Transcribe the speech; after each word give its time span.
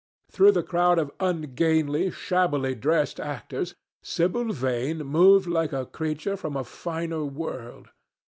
Through 0.31 0.53
the 0.53 0.63
crowd 0.63 0.97
of 0.97 1.11
ungainly, 1.19 2.09
shabbily 2.09 2.73
dressed 2.73 3.19
actors, 3.19 3.75
Sibyl 4.01 4.51
Vane 4.51 4.97
moved 5.05 5.45
like 5.45 5.73
a 5.73 5.85
creature 5.85 6.35
from 6.35 6.57
a 6.57 6.63
finer 6.63 7.23
world. 7.23 7.89